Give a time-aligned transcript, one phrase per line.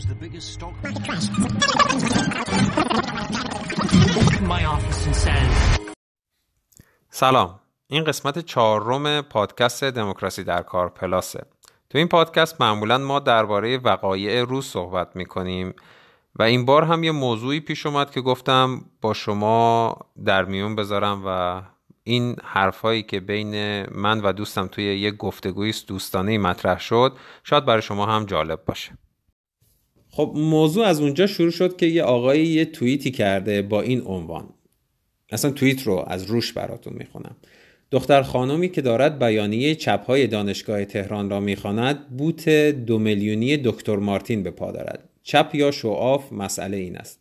[0.00, 0.74] was the biggest stock.
[4.52, 5.52] My office and says.
[7.10, 11.46] سلام این قسمت چهارم پادکست دموکراسی در کار پلاسه
[11.90, 15.74] تو این پادکست معمولا ما درباره وقایع روز صحبت می‌کنیم
[16.36, 21.22] و این بار هم یه موضوعی پیش اومد که گفتم با شما در میون بذارم
[21.26, 21.62] و
[22.04, 27.82] این حرفهایی که بین من و دوستم توی یه گفتگوی دوستانه مطرح شد شاید برای
[27.82, 28.92] شما هم جالب باشه
[30.10, 34.48] خب موضوع از اونجا شروع شد که یه آقایی یه توییتی کرده با این عنوان.
[35.30, 37.36] اصلا توییت رو از روش براتون می‌خونم.
[37.90, 44.42] دختر خانمی که دارد بیانیه چپهای دانشگاه تهران را می‌خواند بوت دو میلیونی دکتر مارتین
[44.42, 45.08] به پا دارد.
[45.22, 47.20] چپ یا شعاف مسئله این است.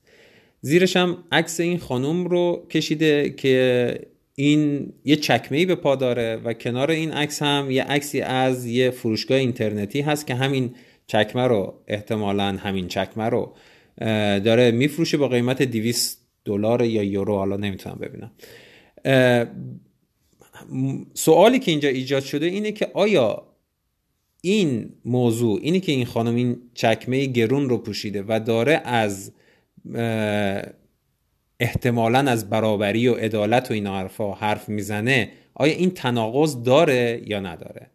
[0.62, 3.96] زیرش هم عکس این خانم رو کشیده که
[4.36, 8.90] این یه چکمه به پا داره و کنار این عکس هم یه عکسی از یه
[8.90, 10.76] فروشگاه اینترنتی هست که همین
[11.09, 13.56] چکمه رو احتمالا همین چکمه رو
[14.39, 18.31] داره میفروشه با قیمت 200 دلار یا یورو حالا نمی‌تونم ببینم.
[21.14, 23.44] سوالی که اینجا ایجاد شده اینه که آیا
[24.42, 29.31] این موضوع اینی که این خانم این چکمه گرون رو پوشیده و داره از
[31.59, 37.39] احتمالا از برابری و عدالت و این حرفا حرف می‌زنه آیا این تناقض داره یا
[37.39, 37.91] نداره؟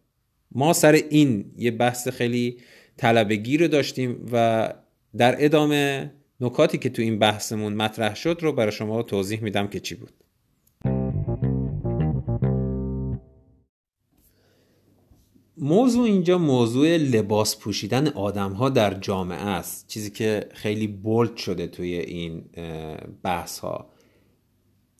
[0.51, 2.57] ما سر این یه بحث خیلی
[2.97, 4.73] طلبگی رو داشتیم و
[5.17, 9.79] در ادامه نکاتی که تو این بحثمون مطرح شد رو برای شما توضیح میدم که
[9.79, 10.11] چی بود.
[15.57, 19.87] موضوع اینجا موضوع لباس پوشیدن آدم ها در جامعه است.
[19.87, 22.43] چیزی که خیلی بولد شده توی این
[23.23, 23.89] بحث ها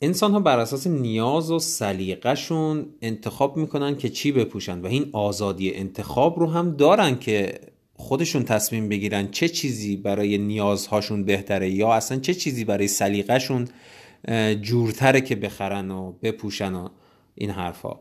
[0.00, 5.74] انسان ها بر اساس نیاز و سلیقهشون انتخاب می‌کنن که چی بپوشن و این آزادی
[5.74, 7.60] انتخاب رو هم دارن که
[7.96, 13.68] خودشون تصمیم بگیرن چه چیزی برای نیازهاشون بهتره یا اصلا چه چیزی برای سلیقهشون
[14.62, 16.88] جورتره که بخرن و بپوشن و
[17.34, 18.00] این حرفها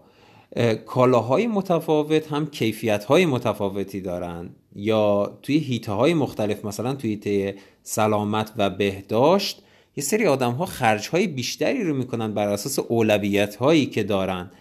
[0.86, 8.52] کالاهای متفاوت هم کیفیتهای متفاوتی دارن یا توی هیته های مختلف مثلا توی هیته سلامت
[8.58, 9.62] و بهداشت
[9.98, 14.52] یه سری آدم ها خرج های بیشتری رو می‌کنن بر اساس اولویت هایی که دارن.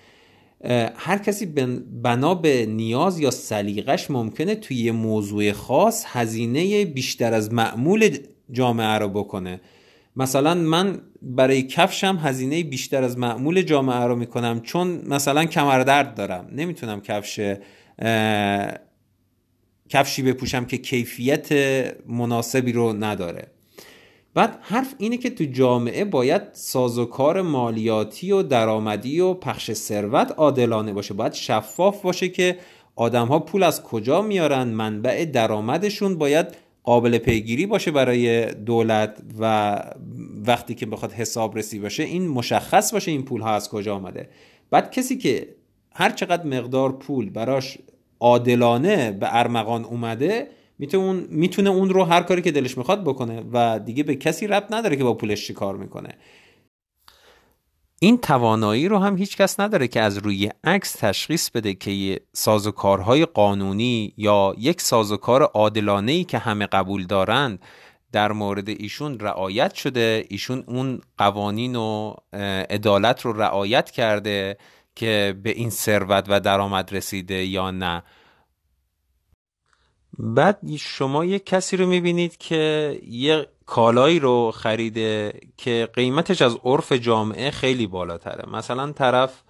[0.97, 1.47] هر کسی
[2.03, 8.17] بنا به نیاز یا سلیقش ممکنه توی یه موضوع خاص هزینه بیشتر از معمول
[8.51, 9.61] جامعه رو بکنه.
[10.17, 16.49] مثلا من برای کفشم هزینه بیشتر از معمول جامعه رو می‌کنم چون مثلا کمردرد دارم.
[16.53, 17.41] نمی‌تونم کفش
[19.89, 21.49] کفشی بپوشم که کیفیت
[22.07, 23.54] مناسبی رو نداره.
[24.35, 30.93] بعد حرف اینه که تو جامعه باید سازوکار مالیاتی و درآمدی و پخش ثروت عادلانه
[30.93, 31.15] باشه.
[31.15, 32.59] باید شفاف باشه که
[32.97, 36.47] آدم ها پول از کجا میارن منبع درآمدشون باید
[36.83, 39.77] قابل پیگیری باشه برای دولت و
[40.47, 44.29] وقتی که بخواد حساب رسی باشه این مشخص باشه این پول ها از کجا آمده.
[44.71, 45.49] بعد کسی که
[45.95, 47.79] هر چقدر مقدار پول براش
[48.21, 50.49] عادلانه به ارمغان اومده
[50.79, 54.97] می‌تونه اون رو هر کاری که دلش می‌خواد بکنه و دیگه به کسی ربط نداره
[54.97, 56.09] که با پولش چی کار می‌کنه.
[58.01, 63.25] این توانایی رو هم هیچ کس نداره که از روی عکس تشخیص بده که سازوکارهای
[63.25, 67.59] قانونی یا یک سازوکار عادلانه که همه قبول دارند
[68.13, 70.25] در مورد ایشون رعایت شده.
[70.29, 72.15] ایشون اون قوانین و
[72.71, 74.57] عدالت رو رعایت کرده
[74.95, 78.03] که به این ثروت و درآمد رسیده یا نه.
[80.19, 86.93] بعد شما یک کسی رو می‌بینید که یه کالایی رو خریده که قیمتش از عرف
[86.93, 88.51] جامعه خیلی بالاتره.
[88.51, 89.43] مثلا طرف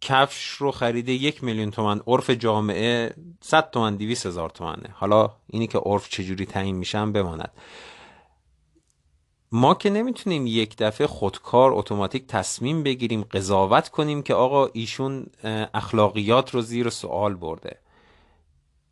[0.00, 4.88] کفش رو خریده یک میلیون تومن عرف جامعه 100 تومن 200 هزار تومنه.
[4.92, 7.50] حالا اینی که عرف چجوری تعیین میشن بماند.
[9.52, 15.26] ما که نمی‌تونیم یک دفعه خودکار اتوماتیک تصمیم بگیریم قضاوت کنیم که آقا ایشون
[15.74, 17.78] اخلاقیات رو زیر سوال برده.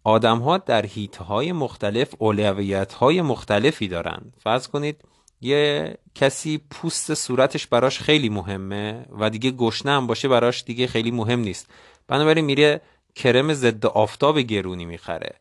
[0.04, 5.04] آدم ها در هیت های مختلف اولویت های مختلفی دارن فرض کنید
[5.40, 11.10] یه کسی پوست صورتش براش خیلی مهمه و دیگه گشنه هم باشه براش دیگه خیلی
[11.10, 11.70] مهم نیست.
[12.08, 12.80] بنابراین میره
[13.14, 15.36] کرم ضد آفتاب گرونی می‌خره.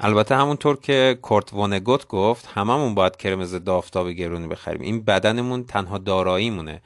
[0.00, 4.80] البته همونطور که کورت وانگوت گفت هممون باید کرم ضد آفتاب گرونی بخریم.
[4.80, 6.82] این بدنمون تنها داراییمونه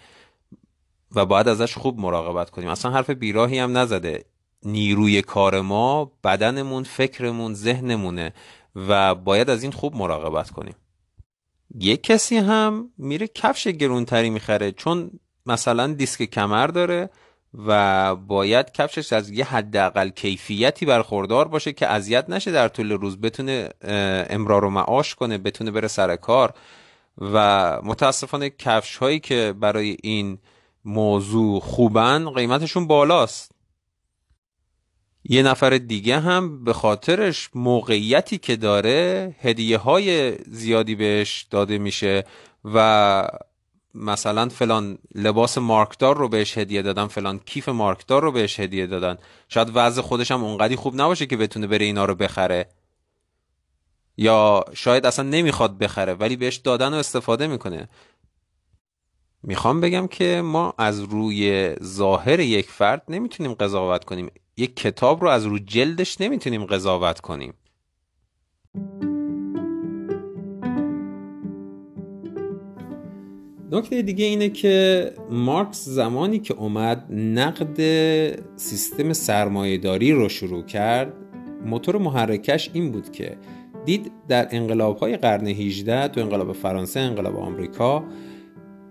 [1.14, 2.68] و باید ازش خوب مراقبت کنیم.
[2.68, 4.24] اصلا حرف بیراهی هم نزده.
[4.62, 8.32] نیروی کار ما بدنمون فکرمون ذهنمونه
[8.76, 10.74] و باید از این خوب مراقبت کنیم.
[11.74, 15.10] یک کسی هم میره کفش گرونتری می‌خره چون
[15.46, 17.10] مثلا دیسک کمر داره
[17.66, 23.20] و باید کفشش از یه حداقل کیفیتی برخوردار باشه که اذیت نشه در طول روز
[23.20, 23.68] بتونه
[24.30, 26.54] امرار و معاش کنه بتونه بره سر کار.
[27.18, 30.38] و متاسفانه کفش هایی که برای این
[30.84, 33.52] موضوع خوبن قیمتشون بالاست.
[35.24, 42.24] یه نفر دیگه هم به خاطرش موقعیتی که داره هدیه های زیادی بهش داده میشه
[42.64, 43.28] و
[43.94, 49.18] مثلا فلان لباس مارکدار رو بهش هدیه دادن فلان کیف مارکدار رو بهش هدیه دادن.
[49.48, 52.68] شاید وضع خودش هم اونقدی خوب نباشه که بتونه بره اینا رو بخره.
[54.16, 57.88] یا شاید اصلا نمی‌خواد بخره ولی بهش دادن و استفاده می‌کنه.
[59.42, 64.30] می‌خوام بگم که ما از روی ظاهر یک فرد نمی‌تونیم قضاوت کنیم.
[64.58, 67.54] یک کتاب رو از رو جلدش نمی‌تونیم قضاوت کنیم.
[73.72, 77.76] نکته دیگه اینه که مارکس زمانی که اومد نقد
[78.56, 81.12] سیستم سرمایهداری رو شروع کرد
[81.64, 83.36] موتور محرکش این بود که
[83.84, 88.04] دید در انقلاب های قرن 18 تو انقلاب فرانسه انقلاب آمریکا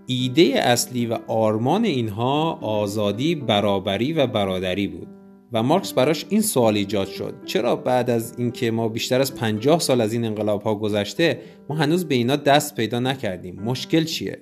[0.05, 5.16] ایده اصلی و آرمان اینها آزادی برابری و برادری بود.
[5.53, 7.33] و مارکس براش این سوال ایجاد شد.
[7.45, 11.39] چرا بعد از اینکه ما بیشتر از 50 سال از این انقلاب ها گذشته
[11.69, 14.37] ما هنوز به اینا دست پیدا نکردیم؟ مشکل چیه؟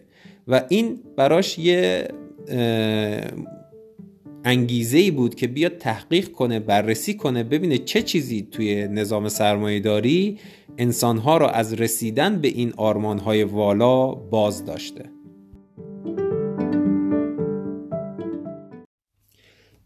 [0.48, 2.08] و این براش یه
[4.46, 9.80] انگیزه ای بود که بیاد تحقیق کنه بررسی کنه ببینه چه چیزی توی نظام سرمایه
[9.80, 10.40] داری
[10.78, 15.15] انسانها را از رسیدن به این آرمانهای والا باز داشته.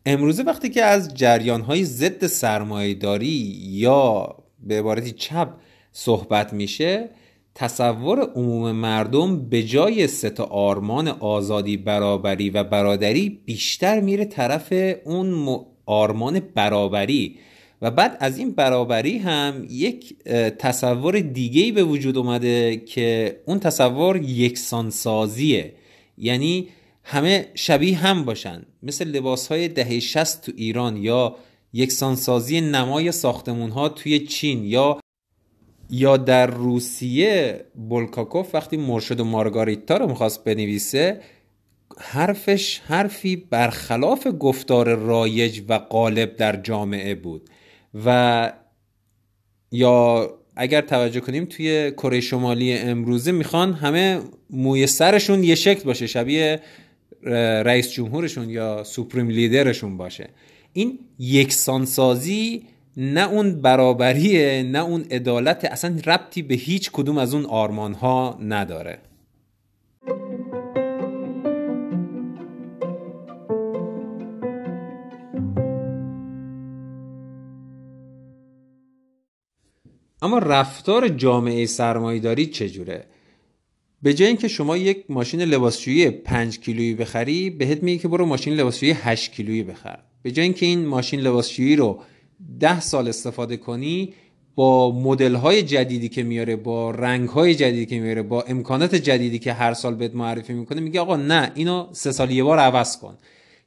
[0.10, 5.50] امروزه وقتی که از جریانهای ضد سرمایه داری یا به عبارتی چپ
[5.92, 7.10] صحبت میشه
[7.56, 14.74] تصور عموم مردم به جای سه آرمان آزادی برابری و برادری بیشتر میره طرف
[15.06, 17.36] اون آرمان برابری.
[17.82, 20.16] و بعد از این برابری هم یک
[20.60, 25.74] تصور دیگه به وجود اومده که اون تصور یکسانسازیه.
[26.18, 26.68] یعنی
[27.04, 31.36] همه شبیه هم باشن مثل لباس های دهه 60 تو ایران یا
[31.74, 35.00] یکسانسازی نمای ساختمون ها توی چین یا
[35.90, 41.22] یا در روسیه بولکاکوف وقتی مرشد و مارگاریتا رو می‌خواست بنویسه
[41.98, 47.50] حرفش حرفی برخلاف گفتار رایج و غالب در جامعه بود.
[48.06, 48.52] و
[49.72, 54.20] یا اگر توجه کنیم توی کره شمالی امروزه می‌خوان همه
[54.50, 56.62] موی سرشون یه شکل باشه شبیه
[57.64, 60.30] رئیس جمهورشون یا سوپریم لیدرشون باشه
[60.74, 62.64] این یکسانسازی
[62.98, 68.38] نه اون برابریه نه اون عدالت اصلا ربطی به هیچ کدوم از اون آرمان ها
[68.42, 69.00] نداره
[80.22, 83.06] اما رفتار جامعه سرمایهداری چجوره؟
[84.02, 88.54] به جای اینکه شما یک ماشین لباسشویی 5 کیلویی بخری بهت میگه که برو ماشین
[88.54, 90.00] لباسشویی 8 کیلویی بخر.
[90.22, 92.00] به جای اینکه این ماشین لباسشویی رو
[92.60, 94.14] ده سال استفاده کنی
[94.56, 99.40] با مدل های جدیدی که میاره با رنگ های جدیدی که میاره با امکانات جدیدی
[99.40, 102.98] که هر سال بهت معرفی می‌کنه میگه آقا نه اینو سه سال یه بار عوض
[102.98, 103.18] کن.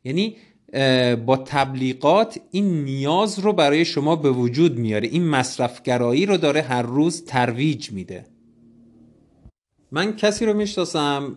[0.05, 0.37] یعنی
[1.27, 5.09] با تبلیغات این نیاز رو برای شما به وجود میاره.
[5.09, 8.32] این مصرفگرایی رو داره هر روز ترویج میده.
[9.95, 11.37] من کسی رو می‌شناسم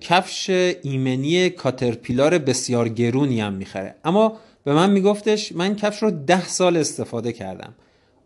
[0.00, 0.50] کفش
[0.82, 3.94] ایمنی کاترپیلار بسیار گرونی هم می‌خره.
[4.04, 7.74] اما به من میگفتش من کفش رو ده سال استفاده کردم.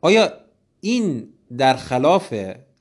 [0.00, 0.32] آیا
[0.80, 1.28] این
[1.58, 2.34] در خلاف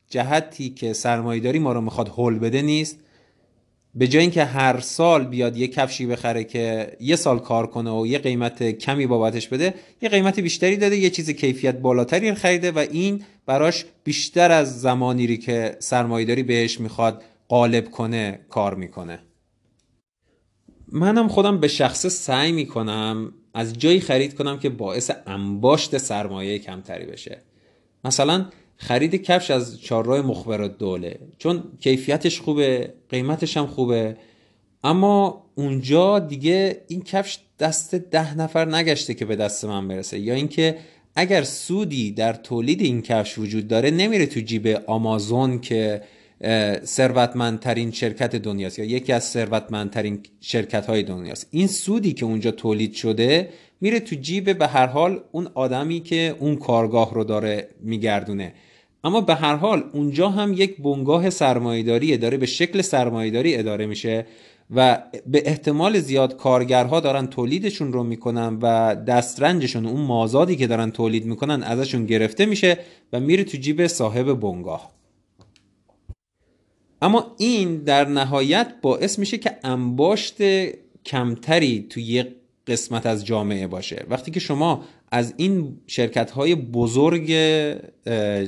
[0.10, 3.00] جهتی که سرمایداری ما رو می‌خواد هول بده نیست؟
[3.96, 8.08] به جای اینکه هر سال بیاد یه کفشی بخره که یه سال کار کنه و
[8.08, 12.78] یه قیمت کمی بابتش بده یه قیمت بیشتری داده یه چیز کیفیت بالاتری خریده و
[12.78, 19.20] این براش بیشتر از زمانی که سرمایداری بهش می‌خواد قالب کنه کار می‌کنه.
[20.92, 27.06] منم خودم به شخصه سعی می‌کنم از جایی خرید کنم که باعث انباشت سرمایه کمتری
[27.06, 27.42] بشه.
[28.04, 28.46] مثلا
[28.84, 31.20] خرید کفش از چهارراه مخبر دوله.
[31.38, 34.18] چون کیفیتش خوبه قیمتش هم خوبه.
[34.84, 40.20] اما اونجا دیگه این کفش دست ده نفر نگشته که به دست من برسه.
[40.20, 40.78] یا اینکه
[41.16, 46.02] اگر سودی در تولید این کفش وجود داره نمیره تو جیب آمازون که
[46.86, 51.48] ثروتمندترین شرکت دنیاست یا یکی از ثروتمندترین شرکت های دنیاست.
[51.52, 53.50] این سودی که اونجا تولید شده
[53.82, 58.54] میره تو جیب به هر حال اون آدمی که اون کارگاه رو داره میگردونه.
[59.04, 64.26] اما به هر حال اونجا هم یک بنگاه سرمایهداریه داره به شکل سرمایهداری اداره میشه
[64.76, 70.92] و به احتمال زیاد کارگرها دارن تولیدشون رو می‌کنن و دسترنجشون اون مازادی که دارن
[70.92, 72.78] تولید می‌کنن ازشون گرفته میشه
[73.14, 74.92] و میره تو جیب صاحب بنگاه.
[77.02, 80.38] اما این در نهایت باعث میشه که انباشت
[81.06, 82.36] کمتری توی یه
[82.68, 84.06] قسمت از جامعه باشه.
[84.10, 84.84] وقتی که شما
[85.14, 87.28] از این شرکت های بزرگ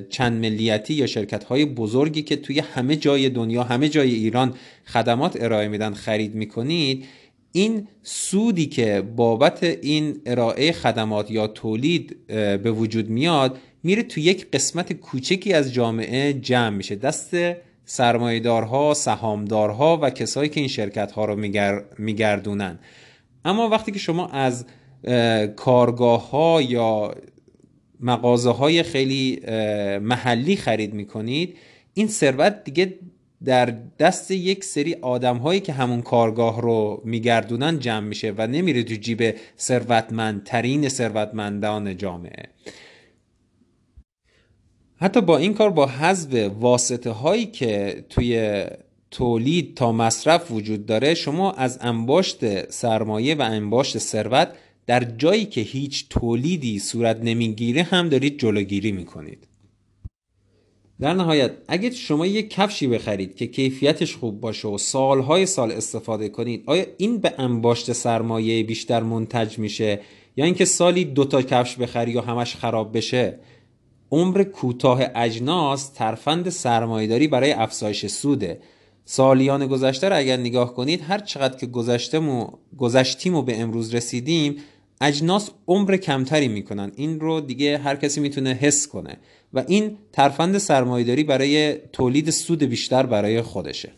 [0.09, 4.53] چند ملیتی یا شرکت های بزرگی که توی همه جای دنیا همه جای ایران
[4.85, 7.05] خدمات ارائه میدن خرید می‌کنید
[7.51, 14.51] این سودی که بابت این ارائه خدمات یا تولید به وجود میاد میره تو یک
[14.51, 16.95] قسمت کوچکی از جامعه جمع میشه.
[16.95, 17.35] دست
[17.85, 21.35] سرمایدارها، سهامدارها و کسایی که این شرکت ها رو
[21.97, 22.79] میگردونن.
[23.45, 24.65] اما وقتی که شما از
[25.55, 27.15] کارگاه ها یا
[27.99, 29.41] مغازه های خیلی
[30.01, 31.57] محلی خرید می‌کنید
[31.93, 32.99] این ثروت دیگه
[33.45, 38.83] در دست یک سری آدم هایی که همون کارگاه رو میگردونن جمع میشه و نمیره
[38.83, 42.45] تو جیب ثروتمندترین ثروتمندان جامعه.
[44.97, 48.63] حتی با این کار با حذف واسطه هایی که توی
[49.11, 54.47] تولید تا مصرف وجود داره شما از انباشت سرمایه و انباشت ثروت
[54.87, 59.47] در جایی که هیچ تولیدی صورت نمی‌گیره هم دارید جلوگیری می‌کنید.
[60.99, 66.29] در نهایت اگه شما یک کفشی بخرید که کیفیتش خوب باشه و سالهای سال استفاده
[66.29, 69.99] کنید آیا این به انباشت سرمایه بیشتر منتج میشه
[70.37, 73.39] یا اینکه سالی دو تا کفش بخری یا همش خراب بشه؟
[74.11, 78.59] عمر کوتاه اجناس ترفند سرمایهداری برای افزایش سوده.
[79.05, 81.65] سالیان گذشته رو اگر نگاه کنید هر چقدر که
[82.77, 84.55] گذشتیم و به امروز رسیدیم
[85.01, 86.91] اجناس عمر کمتری می‌کنن.
[86.95, 89.17] این رو دیگه هر کسی می‌تونه حس کنه.
[89.53, 93.91] و این ترفند سرمایهداری برای تولید سود بیشتر برای خودشه.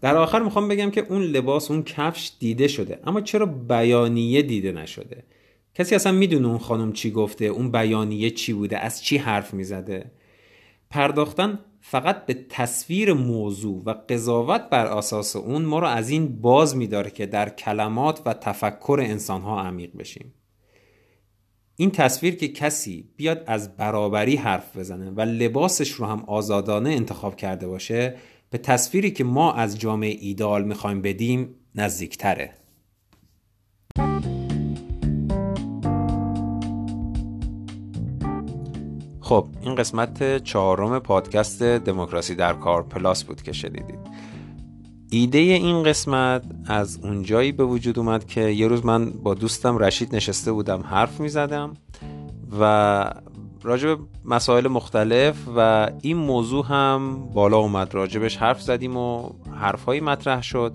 [0.00, 3.00] در آخر می‌خوام بگم که اون لباس اون کفش دیده شده.
[3.04, 5.24] اما چرا بیانیه دیده نشده؟
[5.74, 10.10] کسی اصلا می‌دونه اون خانم چی گفته اون بیانیه چی بوده از چی حرف می‌زده؟
[10.90, 16.76] پرداختن فقط به تصویر موضوع و قضاوت بر اساس اون ما رو از این باز
[16.76, 20.34] میداره که در کلمات و تفکر انسان ها عمیق بشیم.
[21.76, 27.36] این تصویر که کسی بیاد از برابری حرف بزنه و لباسش رو هم آزادانه انتخاب
[27.36, 28.16] کرده باشه
[28.50, 32.54] به تصویری که ما از جامعه ایدال می‌خوایم بدیم نزدیکتره.
[39.30, 43.98] خب این قسمت چهارم پادکست دموکراسی در کار پلاس بود که شنیدید.
[45.10, 50.16] ایده این قسمت از اونجایی به وجود اومد که یه روز من با دوستم رشید
[50.16, 51.74] نشسته بودم حرف می زدم
[52.60, 53.14] و
[53.62, 57.94] راجب مسائل مختلف و این موضوع هم بالا اومد.
[57.94, 60.72] راجبش حرف زدیم و حرفهایی مطرح شد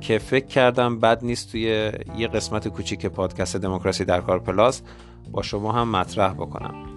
[0.00, 4.82] که فکر کردم بد نیست توی یه قسمت کوچیک پادکست دموکراسی در کار پلاس
[5.32, 6.93] با شما هم مطرح بکنم.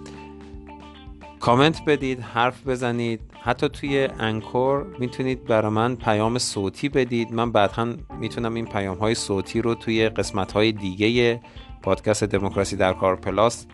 [1.40, 3.20] کامنت بدید حرف بزنید.
[3.42, 7.34] حتی توی انکور می‌تونید برای من پیام صوتی بدید.
[7.34, 11.42] من بعدا می‌تونم این پیام های صوتی رو توی قسمت های دیگه
[11.82, 13.66] پادکست دموکراسی در کار پلاس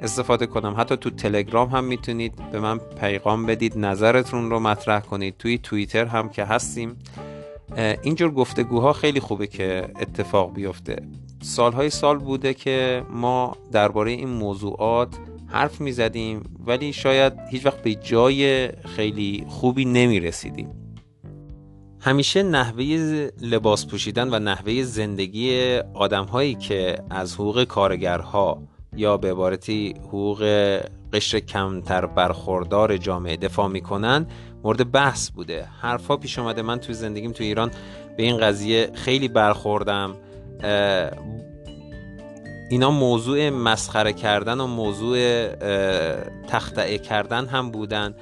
[0.00, 0.74] استفاده کنم.
[0.78, 3.78] حتی تو تلگرام هم می‌تونید به من پیغام بدید.
[3.78, 5.34] نظرتون رو مطرح کنید.
[5.38, 6.96] توی توییتر هم که هستیم.
[8.02, 11.02] اینجور گفتگوها خیلی خوبه که اتفاق بیفته.
[11.42, 15.16] سالهای سال بوده که ما درباره این موضوعات
[15.46, 20.86] حرف می زدیم ولی شاید هیچ وقت به جای خیلی خوبی نمی رسیدیم
[22.00, 22.84] همیشه نحوه
[23.40, 28.62] لباس پوشیدن و نحوه زندگی آدم هایی که از حقوق کارگرها
[28.96, 30.42] یا به عبارتی حقوق
[31.12, 34.26] قشر کمتر برخوردار جامعه دفاع می‌کنن
[34.64, 35.68] مورد بحث بوده.
[35.80, 37.70] حرفها پیش آمده من توی زندگیم توی ایران
[38.16, 40.16] به این قضیه خیلی برخوردم.
[42.70, 45.46] اینا موضوع مسخره کردن و موضوع
[46.48, 48.14] تختعه کردن هم بودن.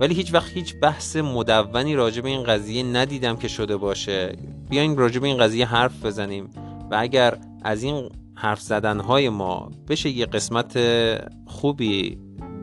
[0.00, 4.36] ولی هیچ وقت هیچ بحث مدونی راجع به این قضیه ندیدم که شده باشه.
[4.70, 6.50] بیاین راجع به این قضیه حرف بزنیم.
[6.90, 10.78] و اگر از این حرف زدن های ما بشه یه قسمت
[11.46, 12.18] خوبی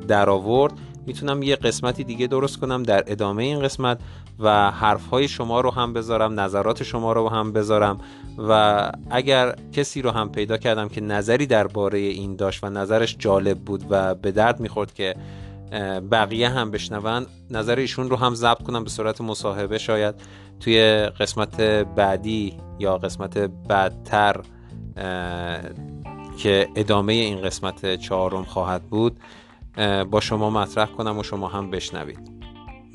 [0.07, 0.73] در آورد
[1.05, 3.99] می‌تونم یه قسمتی دیگه درست کنم در ادامه این قسمت.
[4.39, 7.99] و حرف های شما رو هم بذارم نظرات شما رو هم بذارم
[8.37, 13.59] و اگر کسی رو هم پیدا کردم که نظری درباره این داشت و نظرش جالب
[13.59, 15.15] بود و به درد می‌خورد که
[16.11, 20.15] بقیه هم بشنون نظر ایشون رو هم ضبط کنم به صورت مصاحبه شاید
[20.59, 20.81] توی
[21.19, 21.61] قسمت
[21.95, 24.41] بعدی یا قسمت بعدتر
[26.37, 29.19] که ادامه این قسمت چهارم خواهد بود
[30.11, 32.34] با شما مطرح کنم و شما هم بشنوید.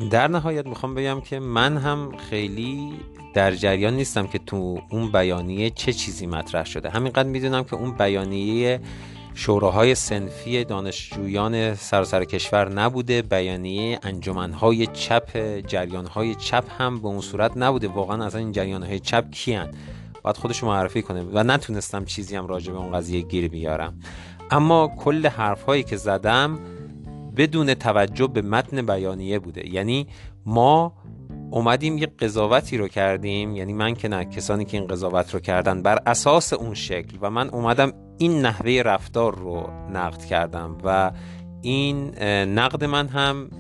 [0.09, 2.93] در نهایت می‌خوام بگم که من هم خیلی
[3.35, 6.91] در جریان نیستم که تو اون بیانیه چه چیزی مطرح شده.
[6.91, 8.81] همینقدر می‌دونم که اون بیانیه
[9.35, 13.23] شوراهای سنفی دانشجویان سراسر کشور نبوده.
[13.23, 17.89] بیانیه انجمنهای چپ جریانهای چپ هم به اون صورت نبوده.
[17.89, 19.71] واقعا از این جریانهای چپ کیان؟
[20.23, 24.01] باید خودشو معرفی کنه و نتونستم چیزی هم راجع به اون قضیه گیر بیارم.
[24.51, 26.59] اما کل حرف هایی که زدم
[27.37, 29.69] بدون توجه به متن بیانیه بوده.
[29.69, 30.07] یعنی
[30.47, 30.93] ما
[31.51, 35.83] اومدیم یه قضاوتی رو کردیم یعنی من که نه کسانی که این قضاوت رو کردن
[35.83, 37.19] بر اساس اون شکل.
[37.21, 41.13] و من اومدم این نحوه رفتار رو نقد کردم و
[41.63, 42.19] این
[42.59, 43.51] نقد من هم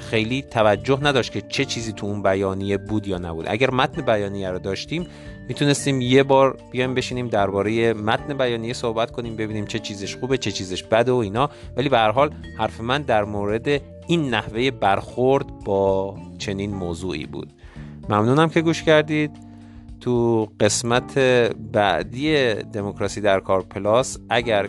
[0.00, 3.44] خیلی توجه نداشت که چه چیزی تو اون بیانیه بود یا نبود.
[3.48, 5.06] اگر متن بیانیه رو داشتیم
[5.48, 10.52] می‌تونستیم یه بار بیایم بشینیم درباره متن بیانیه صحبت کنیم ببینیم چه چیزش خوبه چه
[10.52, 11.50] چیزش بده و اینا.
[11.76, 13.68] ولی به هر حال حرف من در مورد
[14.06, 17.52] این نحوه برخورد با چنین موضوعی بود.
[18.08, 19.30] ممنونم که گوش کردید.
[20.00, 21.18] تو قسمت
[21.72, 24.68] بعدی دموکراسی در کار پلاس اگر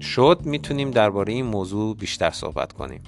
[0.00, 3.02] شد می‌تونیم درباره این موضوع بیشتر صحبت کنیم.